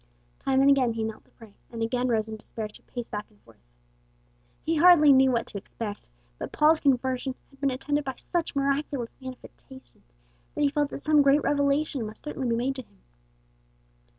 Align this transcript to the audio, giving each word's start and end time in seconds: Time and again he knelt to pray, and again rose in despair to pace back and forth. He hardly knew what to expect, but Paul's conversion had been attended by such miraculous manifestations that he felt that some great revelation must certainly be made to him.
Time 0.39 0.61
and 0.61 0.69
again 0.71 0.93
he 0.93 1.03
knelt 1.03 1.23
to 1.25 1.29
pray, 1.29 1.53
and 1.71 1.83
again 1.83 2.07
rose 2.07 2.27
in 2.27 2.35
despair 2.35 2.67
to 2.67 2.81
pace 2.81 3.07
back 3.07 3.29
and 3.29 3.39
forth. 3.43 3.59
He 4.65 4.77
hardly 4.77 5.13
knew 5.13 5.31
what 5.31 5.45
to 5.45 5.59
expect, 5.59 6.07
but 6.39 6.51
Paul's 6.51 6.79
conversion 6.79 7.35
had 7.51 7.61
been 7.61 7.69
attended 7.69 8.03
by 8.03 8.15
such 8.15 8.55
miraculous 8.55 9.15
manifestations 9.21 10.11
that 10.55 10.61
he 10.63 10.69
felt 10.71 10.89
that 10.89 10.97
some 10.97 11.21
great 11.21 11.43
revelation 11.43 12.03
must 12.07 12.25
certainly 12.25 12.49
be 12.49 12.55
made 12.55 12.77
to 12.77 12.81
him. 12.81 13.01